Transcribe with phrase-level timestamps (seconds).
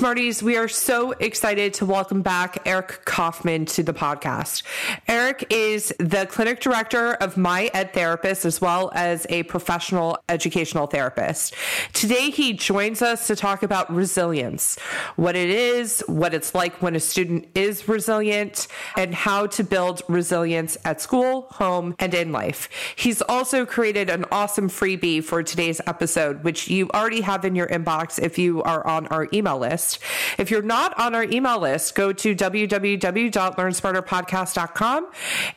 [0.00, 4.62] Smarties, we are so excited to welcome back Eric Kaufmann to the podcast.
[5.06, 10.86] Eric is the clinic director of My Ed Therapist as well as a professional educational
[10.86, 11.54] therapist.
[11.92, 14.78] Today, he joins us to talk about resilience,
[15.16, 20.00] what it is, what it's like when a student is resilient, and how to build
[20.08, 22.70] resilience at school, home, and in life.
[22.96, 27.66] He's also created an awesome freebie for today's episode, which you already have in your
[27.66, 29.89] inbox if you are on our email list.
[30.38, 35.10] If you're not on our email list, go to www.learnsmarterpodcast.com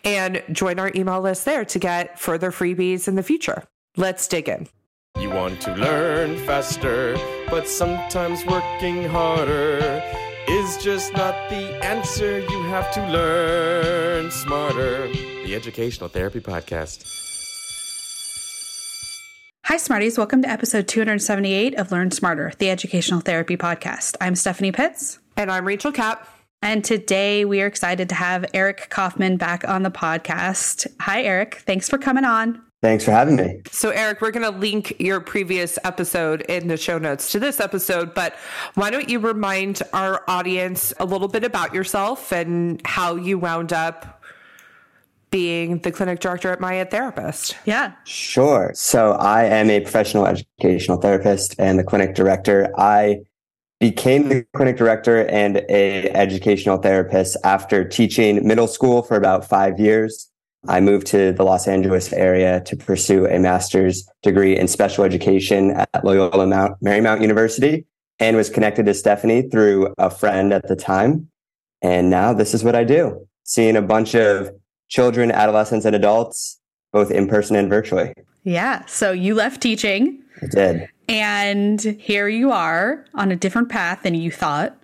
[0.04, 3.64] and join our email list there to get further freebies in the future.
[3.98, 4.68] Let's dig in.
[5.20, 7.16] You want to learn faster,
[7.50, 10.02] but sometimes working harder
[10.48, 12.40] is just not the answer.
[12.40, 15.08] You have to learn smarter.
[15.08, 17.23] The Educational Therapy Podcast.
[19.68, 20.18] Hi, Smarties.
[20.18, 24.18] Welcome to episode 278 of Learn Smarter, the Educational Therapy Podcast.
[24.20, 25.20] I'm Stephanie Pitts.
[25.38, 26.28] And I'm Rachel Kapp.
[26.62, 30.86] And today we are excited to have Eric Kaufmann back on the podcast.
[31.00, 31.64] Hi, Eric.
[31.66, 32.62] Thanks for coming on.
[32.82, 33.62] Thanks for having me.
[33.72, 37.62] So, Eric, we're going to link your previous episode in the show notes to this
[37.62, 38.36] episode, but
[38.74, 43.72] why don't you remind our audience a little bit about yourself and how you wound
[43.72, 44.22] up
[45.34, 47.58] being the clinic director at My Ed Therapist.
[47.66, 47.94] Yeah.
[48.06, 48.72] Sure.
[48.76, 52.72] So I am a professional educational therapist and the clinic director.
[52.78, 53.22] I
[53.80, 59.80] became the clinic director and a educational therapist after teaching middle school for about five
[59.80, 60.30] years.
[60.68, 65.72] I moved to the Los Angeles area to pursue a master's degree in special education
[65.72, 67.88] at Loyola Mount, Marymount University
[68.20, 71.28] and was connected to Stephanie through a friend at the time.
[71.82, 73.28] And now this is what I do.
[73.44, 74.52] Seeing a bunch of
[74.94, 76.60] children, adolescents, and adults,
[76.92, 78.14] both in person and virtually.
[78.44, 78.86] Yeah.
[78.86, 80.22] So you left teaching.
[80.42, 80.88] I did.
[81.10, 84.78] And here you are on a different path than you thought.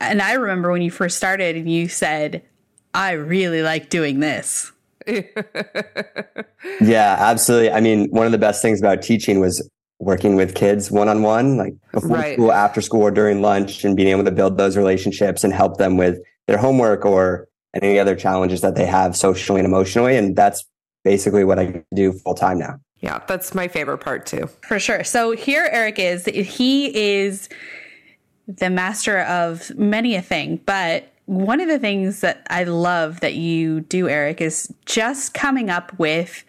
[0.00, 2.42] And I remember when you first started and you said,
[2.92, 4.72] I really like doing this.
[5.06, 7.70] yeah, absolutely.
[7.70, 9.66] I mean, one of the best things about teaching was
[10.00, 12.34] working with kids one on one, like before right.
[12.34, 15.78] school, after school, or during lunch, and being able to build those relationships and help
[15.78, 16.18] them with
[16.48, 20.16] their homework or and any other challenges that they have socially and emotionally.
[20.16, 20.64] And that's
[21.04, 22.80] basically what I do full time now.
[23.00, 24.48] Yeah, that's my favorite part too.
[24.66, 25.04] For sure.
[25.04, 26.24] So here Eric is.
[26.24, 27.50] He is
[28.48, 33.34] the master of many a thing, but one of the things that I love that
[33.34, 36.44] you do, Eric, is just coming up with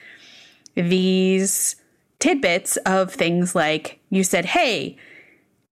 [0.76, 1.76] these
[2.20, 4.96] tidbits of things like you said, hey,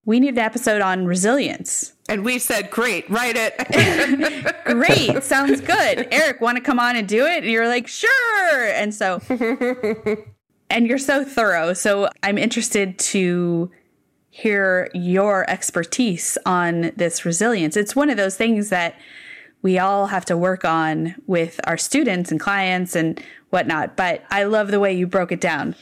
[0.03, 1.93] we need an episode on resilience.
[2.07, 4.63] And we said, great, write it.
[4.65, 6.07] great, sounds good.
[6.11, 7.43] Eric, want to come on and do it?
[7.43, 8.65] And you're like, sure.
[8.73, 9.19] And so,
[10.69, 11.73] and you're so thorough.
[11.73, 13.71] So I'm interested to
[14.29, 17.75] hear your expertise on this resilience.
[17.75, 18.99] It's one of those things that
[19.63, 23.95] we all have to work on with our students and clients and whatnot.
[23.97, 25.73] But I love the way you broke it down.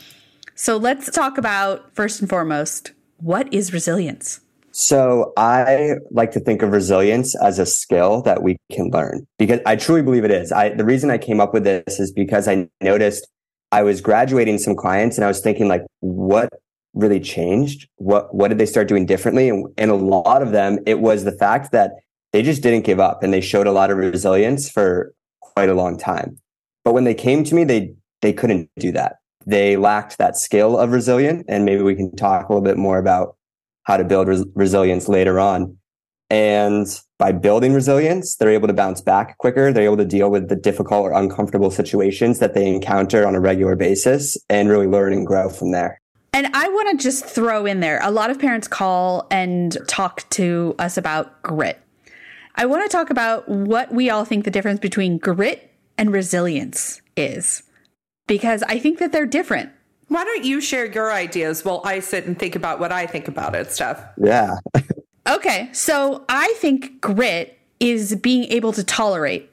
[0.55, 4.39] So let's talk about first and foremost what is resilience?
[4.75, 9.59] So I like to think of resilience as a skill that we can learn because
[9.67, 10.51] I truly believe it is.
[10.51, 13.27] I, the reason I came up with this is because I noticed
[13.71, 16.49] I was graduating some clients and I was thinking like, what
[16.95, 17.87] really changed?
[17.97, 19.47] What, what did they start doing differently?
[19.47, 21.91] And, and a lot of them, it was the fact that
[22.31, 25.75] they just didn't give up and they showed a lot of resilience for quite a
[25.75, 26.39] long time.
[26.83, 30.77] But when they came to me, they, they couldn't do that they lacked that skill
[30.77, 31.43] of resilience.
[31.47, 33.35] And maybe we can talk a little bit more about
[33.83, 35.77] how to build res- resilience later on.
[36.29, 36.87] And
[37.19, 39.71] by building resilience, they're able to bounce back quicker.
[39.71, 43.39] They're able to deal with the difficult or uncomfortable situations that they encounter on a
[43.39, 45.99] regular basis and really learn and grow from there.
[46.33, 50.27] And I want to just throw in there a lot of parents call and talk
[50.31, 51.79] to us about grit.
[52.55, 57.01] I want to talk about what we all think the difference between grit and resilience
[57.15, 57.61] is
[58.27, 59.71] because I think that they're different.
[60.07, 63.27] Why don't you share your ideas while I sit and think about what I think
[63.27, 64.03] about it, Steph?
[64.17, 64.55] Yeah.
[65.27, 69.49] okay, so I think grit is being able to tolerate.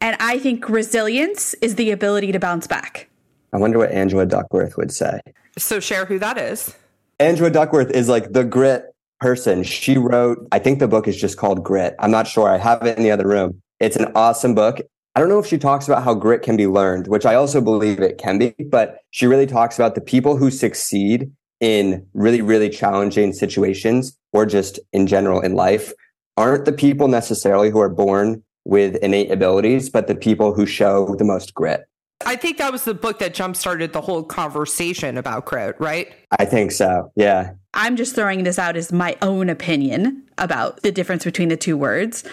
[0.00, 3.08] And I think resilience is the ability to bounce back.
[3.52, 5.20] I wonder what Angela Duckworth would say.
[5.58, 6.74] So share who that is.
[7.18, 9.62] Angela Duckworth is like the grit person.
[9.62, 11.94] She wrote, I think the book is just called Grit.
[11.98, 12.48] I'm not sure.
[12.48, 13.60] I have it in the other room.
[13.78, 14.80] It's an awesome book.
[15.16, 17.60] I don't know if she talks about how grit can be learned, which I also
[17.60, 22.40] believe it can be, but she really talks about the people who succeed in really,
[22.40, 25.92] really challenging situations or just in general in life
[26.36, 31.14] aren't the people necessarily who are born with innate abilities, but the people who show
[31.16, 31.86] the most grit.
[32.24, 36.12] I think that was the book that jump started the whole conversation about grit, right?
[36.38, 37.10] I think so.
[37.16, 37.54] Yeah.
[37.74, 41.76] I'm just throwing this out as my own opinion about the difference between the two
[41.76, 42.24] words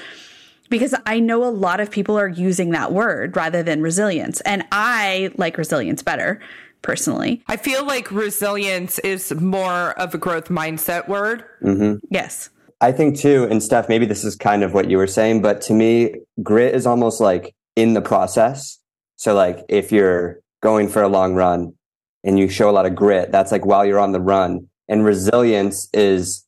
[0.69, 4.41] because I know a lot of people are using that word rather than resilience.
[4.41, 6.39] And I like resilience better
[6.81, 7.43] personally.
[7.47, 11.43] I feel like resilience is more of a growth mindset word.
[11.61, 12.05] Mm-hmm.
[12.09, 12.49] Yes.
[12.79, 15.61] I think too, and Steph, maybe this is kind of what you were saying, but
[15.61, 18.77] to me, grit is almost like in the process.
[19.15, 21.73] So, like if you're going for a long run
[22.23, 24.67] and you show a lot of grit, that's like while you're on the run.
[24.87, 26.45] And resilience is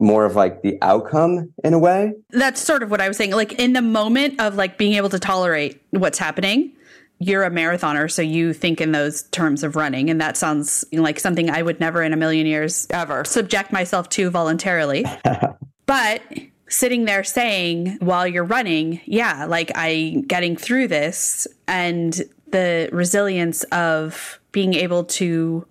[0.00, 2.14] more of like the outcome in a way.
[2.30, 3.32] That's sort of what I was saying.
[3.32, 6.72] Like in the moment of like being able to tolerate what's happening,
[7.18, 10.08] you're a marathoner, so you think in those terms of running.
[10.08, 13.24] And that sounds like something I would never in a million years Ever.
[13.24, 15.04] subject myself to voluntarily.
[15.86, 16.22] but
[16.70, 23.64] sitting there saying while you're running, yeah, like I getting through this and the resilience
[23.64, 25.66] of being able to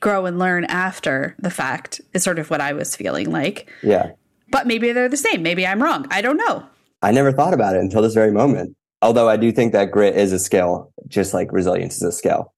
[0.00, 3.70] grow and learn after the fact is sort of what I was feeling like.
[3.82, 4.12] Yeah.
[4.50, 5.42] But maybe they're the same.
[5.42, 6.06] Maybe I'm wrong.
[6.10, 6.66] I don't know.
[7.02, 8.76] I never thought about it until this very moment.
[9.02, 12.52] Although I do think that grit is a skill, just like resilience is a skill.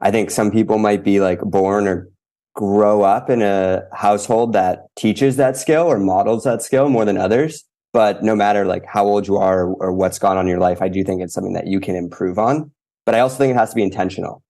[0.00, 2.08] I think some people might be like born or
[2.54, 7.16] grow up in a household that teaches that skill or models that skill more than
[7.16, 7.64] others.
[7.92, 10.60] But no matter like how old you are or, or what's gone on in your
[10.60, 12.70] life, I do think it's something that you can improve on.
[13.04, 14.42] But I also think it has to be intentional.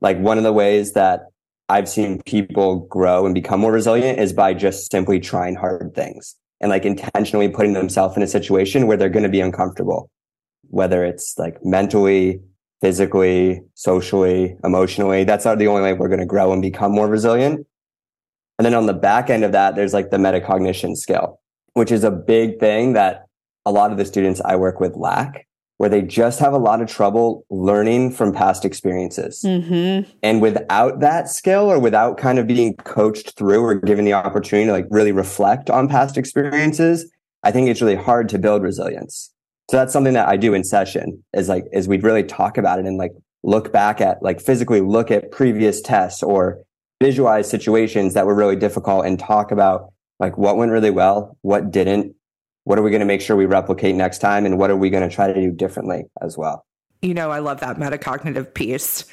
[0.00, 1.26] Like one of the ways that
[1.72, 6.36] I've seen people grow and become more resilient is by just simply trying hard things
[6.60, 10.10] and like intentionally putting themselves in a situation where they're going to be uncomfortable,
[10.68, 12.42] whether it's like mentally,
[12.82, 15.24] physically, socially, emotionally.
[15.24, 17.66] That's not the only way we're going to grow and become more resilient.
[18.58, 21.40] And then on the back end of that, there's like the metacognition skill,
[21.72, 23.24] which is a big thing that
[23.64, 25.46] a lot of the students I work with lack
[25.82, 29.42] where they just have a lot of trouble learning from past experiences.
[29.44, 30.08] Mm-hmm.
[30.22, 34.66] And without that skill or without kind of being coached through or given the opportunity
[34.66, 37.10] to like really reflect on past experiences,
[37.42, 39.34] I think it's really hard to build resilience.
[39.72, 42.78] So that's something that I do in session is like, is we'd really talk about
[42.78, 46.60] it and like look back at like physically look at previous tests or
[47.02, 51.72] visualize situations that were really difficult and talk about like what went really well, what
[51.72, 52.14] didn't,
[52.64, 54.90] what are we going to make sure we replicate next time and what are we
[54.90, 56.64] going to try to do differently as well
[57.00, 59.04] you know i love that metacognitive piece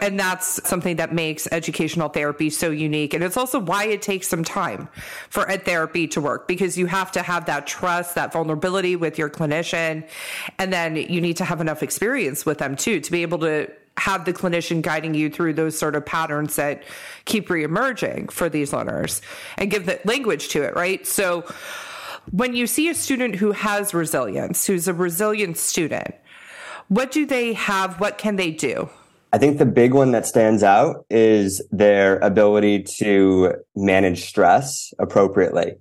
[0.00, 3.14] and that's something that makes educational therapy so unique.
[3.14, 4.88] And it's also why it takes some time
[5.28, 9.18] for ed therapy to work because you have to have that trust, that vulnerability with
[9.18, 10.06] your clinician.
[10.58, 13.70] And then you need to have enough experience with them too to be able to
[13.96, 16.84] have the clinician guiding you through those sort of patterns that
[17.24, 19.20] keep reemerging for these learners
[19.56, 21.04] and give the language to it, right?
[21.04, 21.44] So
[22.30, 26.14] when you see a student who has resilience, who's a resilient student,
[26.88, 28.00] what do they have?
[28.00, 28.88] What can they do?
[29.32, 35.74] I think the big one that stands out is their ability to manage stress appropriately.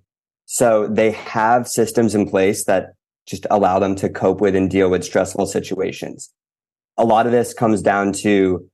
[0.45, 2.93] So they have systems in place that
[3.25, 6.33] just allow them to cope with and deal with stressful situations.
[6.97, 8.69] A lot of this comes down to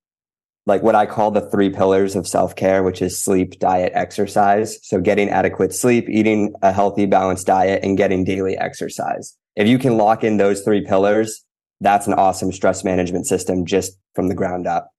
[0.65, 4.79] like what I call the three pillars of self care, which is sleep, diet, exercise.
[4.83, 9.37] So getting adequate sleep, eating a healthy, balanced diet, and getting daily exercise.
[9.55, 11.43] If you can lock in those three pillars,
[11.81, 14.89] that's an awesome stress management system just from the ground up.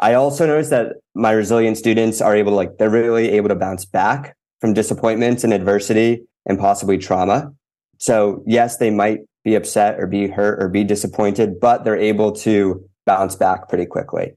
[0.00, 3.54] I also noticed that my resilient students are able to like, they're really able to
[3.54, 7.52] bounce back from disappointments and adversity and possibly trauma.
[7.98, 12.32] So yes, they might be upset or be hurt or be disappointed, but they're able
[12.32, 14.34] to bounce back pretty quickly.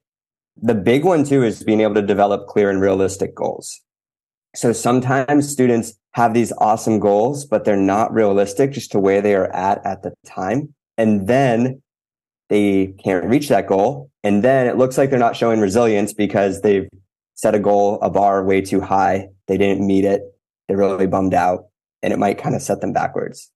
[0.61, 3.81] The big one too is being able to develop clear and realistic goals.
[4.55, 9.33] So sometimes students have these awesome goals, but they're not realistic just to where they
[9.33, 10.73] are at at the time.
[10.97, 11.81] And then
[12.49, 14.11] they can't reach that goal.
[14.23, 16.87] And then it looks like they're not showing resilience because they've
[17.33, 19.29] set a goal, a bar way too high.
[19.47, 20.21] They didn't meet it.
[20.67, 21.65] They're really bummed out
[22.03, 23.49] and it might kind of set them backwards.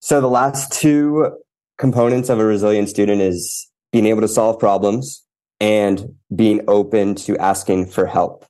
[0.00, 1.36] So the last two
[1.76, 5.24] components of a resilient student is being able to solve problems
[5.60, 8.44] and being open to asking for help.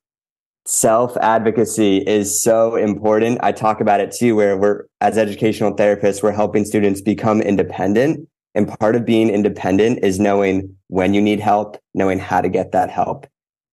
[0.66, 3.38] Self advocacy is so important.
[3.42, 8.28] I talk about it too, where we're, as educational therapists, we're helping students become independent.
[8.54, 12.72] And part of being independent is knowing when you need help, knowing how to get
[12.72, 13.26] that help.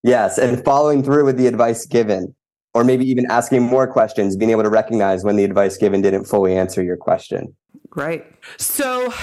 [0.04, 0.38] Yes.
[0.38, 2.36] And following through with the advice given,
[2.74, 6.26] or maybe even asking more questions, being able to recognize when the advice given didn't
[6.26, 7.56] fully answer your question.
[7.96, 8.26] Right.
[8.58, 9.14] So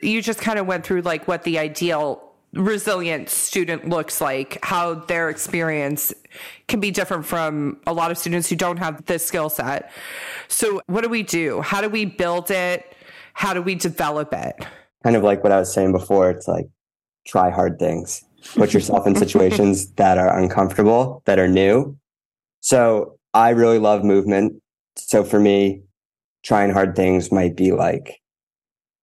[0.00, 4.94] you just kind of went through like what the ideal resilient student looks like, how
[4.94, 6.12] their experience
[6.68, 9.90] can be different from a lot of students who don't have this skill set.
[10.48, 11.60] So, what do we do?
[11.62, 12.94] How do we build it?
[13.34, 14.54] How do we develop it?
[15.02, 16.68] Kind of like what I was saying before, it's like
[17.26, 18.22] try hard things,
[18.54, 21.96] put yourself in situations that are uncomfortable, that are new.
[22.60, 24.60] So, I really love movement.
[24.96, 25.82] So for me,
[26.44, 28.20] trying hard things might be like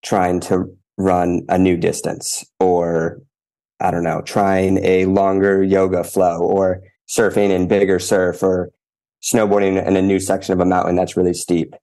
[0.04, 0.66] trying to
[0.98, 3.22] run a new distance or
[3.80, 8.72] I don't know, trying a longer yoga flow or surfing in bigger surf or
[9.22, 11.76] snowboarding in a new section of a mountain that's really steep.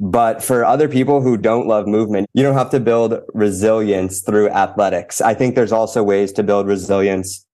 [0.00, 4.48] But for other people who don't love movement, you don't have to build resilience through
[4.48, 5.20] athletics.
[5.20, 7.46] I think there's also ways to build resilience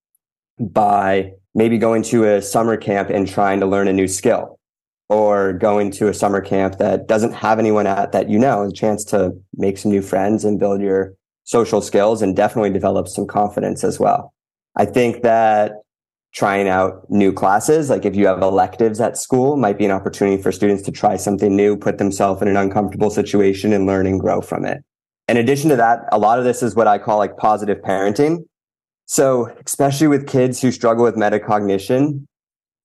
[0.59, 4.59] by maybe going to a summer camp and trying to learn a new skill
[5.09, 8.71] or going to a summer camp that doesn't have anyone at that you know, a
[8.71, 11.13] chance to make some new friends and build your
[11.49, 14.31] social skills and definitely develop some confidence as well.
[14.75, 15.71] I think that
[16.31, 17.89] trying out new classes.
[17.89, 21.15] Like if you have electives at school, might be an opportunity for students to try
[21.15, 24.83] something new, put themselves in an uncomfortable situation and learn and grow from it.
[25.27, 28.45] In addition to that, a lot of this is what I call like positive parenting.
[29.07, 32.27] So especially with kids who struggle with metacognition,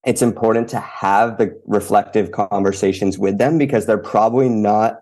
[0.07, 5.01] it's important to have the reflective conversations with them because they're probably not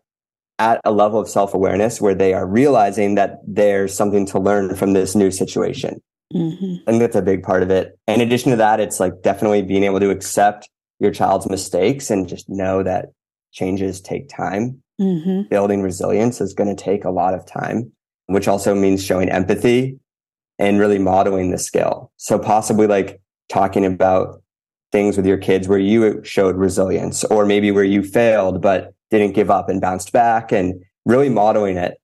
[0.59, 4.75] at a level of self awareness where they are realizing that there's something to learn
[4.77, 6.01] from this new situation.
[6.35, 6.89] Mm-hmm.
[6.89, 7.99] I think that's a big part of it.
[8.07, 10.69] In addition to that, it's like definitely being able to accept
[10.99, 13.07] your child's mistakes and just know that
[13.53, 14.83] changes take time.
[15.01, 15.49] Mm-hmm.
[15.49, 17.93] Building resilience is going to take a lot of time,
[18.27, 19.99] which also means showing empathy
[20.59, 22.13] and really modeling the skill.
[22.17, 24.42] So possibly like talking about
[24.93, 29.35] things with your kids where you showed resilience or maybe where you failed, but didn't
[29.35, 31.99] give up and bounced back and really modeling it,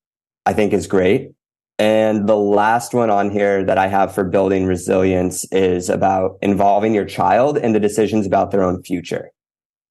[0.45, 1.31] I think is great.
[1.77, 6.93] And the last one on here that I have for building resilience is about involving
[6.93, 9.31] your child in the decisions about their own future.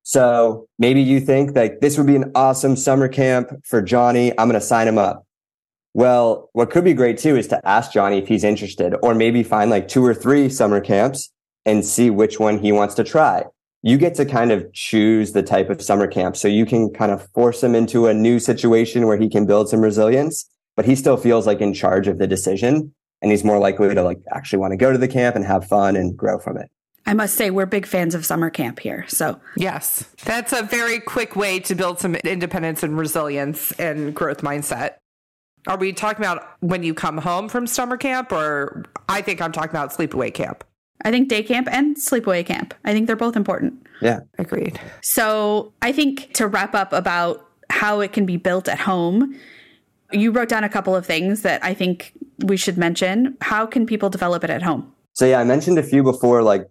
[0.02, 4.32] So maybe you think that this would be an awesome summer camp for Johnny.
[4.32, 5.24] I'm going to sign him up.
[5.94, 9.42] Well, what could be great too is to ask Johnny if he's interested or maybe
[9.42, 11.32] find like two or three summer camps
[11.68, 13.44] and see which one he wants to try.
[13.82, 16.36] You get to kind of choose the type of summer camp.
[16.36, 19.68] So you can kind of force him into a new situation where he can build
[19.68, 20.48] some resilience
[20.78, 24.00] but he still feels like in charge of the decision and he's more likely to
[24.00, 26.70] like actually want to go to the camp and have fun and grow from it.
[27.04, 29.04] I must say we're big fans of summer camp here.
[29.08, 30.04] So, yes.
[30.24, 34.98] That's a very quick way to build some independence and resilience and growth mindset.
[35.66, 39.50] Are we talking about when you come home from summer camp or I think I'm
[39.50, 40.62] talking about sleepaway camp?
[41.04, 42.74] I think day camp and sleepaway camp.
[42.84, 43.86] I think they're both important.
[44.00, 44.20] Yeah.
[44.38, 44.78] Agreed.
[45.02, 49.38] So, I think to wrap up about how it can be built at home,
[50.12, 52.12] you wrote down a couple of things that I think
[52.44, 53.36] we should mention.
[53.40, 54.92] How can people develop it at home?
[55.14, 56.68] So, yeah, I mentioned a few before, like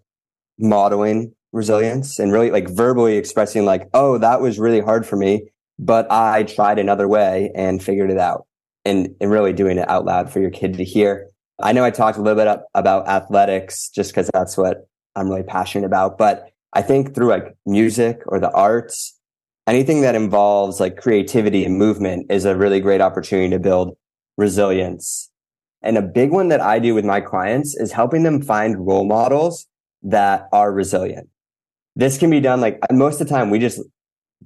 [0.57, 5.49] modeling resilience and really like verbally expressing, like, oh, that was really hard for me,
[5.77, 8.45] but I tried another way and figured it out.
[8.85, 11.27] And, and really doing it out loud for your kid to hear.
[11.61, 15.43] I know I talked a little bit about athletics just because that's what I'm really
[15.43, 16.17] passionate about.
[16.17, 19.17] But I think through like music or the arts,
[19.65, 23.97] anything that involves like creativity and movement is a really great opportunity to build
[24.37, 25.31] resilience.
[25.81, 29.05] And a big one that I do with my clients is helping them find role
[29.05, 29.67] models
[30.03, 31.29] that are resilient.
[31.95, 33.81] This can be done like most of the time we just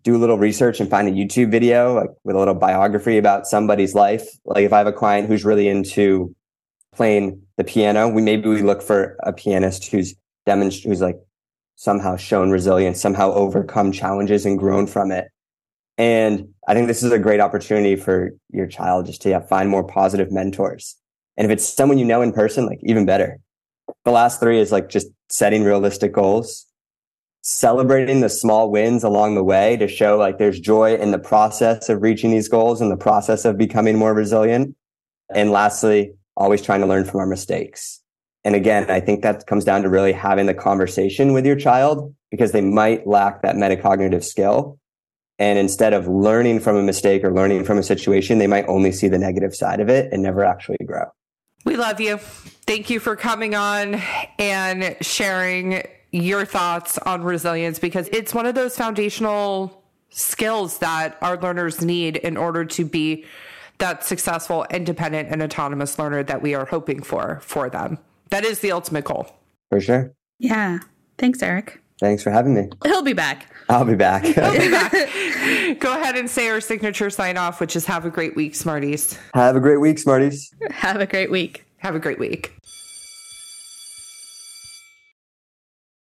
[0.04, 3.46] do a little research and find a YouTube video like with a little biography about
[3.46, 4.26] somebody's life.
[4.46, 6.34] Like if I have a client who's really into
[6.96, 11.20] playing the piano, we maybe we look for a pianist who's demonstrated who's like
[11.76, 15.30] somehow shown resilience, somehow overcome challenges and grown from it.
[15.98, 19.70] And I think this is a great opportunity for your child just to yeah, find
[19.70, 20.96] more positive mentors.
[21.38, 23.40] And if it's someone you know in person, like even better.
[24.06, 26.66] The last three is like just setting realistic goals,
[27.42, 31.90] celebrating the small wins along the way to show like there's joy in the process
[31.90, 34.76] of reaching these goals and the process of becoming more resilient.
[35.34, 38.02] And lastly, always trying to learn from our mistakes.
[38.44, 42.14] And again, I think that comes down to really having the conversation with your child
[42.32, 44.80] because they might lack that metacognitive skill.
[45.38, 48.92] And instead of learning from a mistake or learning from a situation, they might only
[48.92, 51.06] see the negative side of it and never actually grow.
[51.66, 52.18] We love you.
[52.18, 54.02] Thank you for coming on
[54.40, 61.38] and sharing your thoughts on resilience because it's one of those foundational skills that our
[61.38, 63.26] learners need in order to be
[63.82, 67.98] that successful, independent, and autonomous learner that we are hoping for for them.
[68.30, 69.36] That is the ultimate goal.
[69.70, 70.14] For sure.
[70.40, 70.80] Yeah.
[71.18, 71.82] Thanks, Eric.
[72.00, 72.70] Thanks for having me.
[72.86, 73.54] He'll be back.
[73.70, 74.24] I'll be back.
[74.38, 74.92] I'll be back.
[75.80, 79.20] Go ahead and say our signature sign off, which is have a great week, Smarties.
[79.34, 80.52] Have a great week, Smarties.
[80.72, 81.66] Have a great week.
[81.78, 82.54] Have a great week.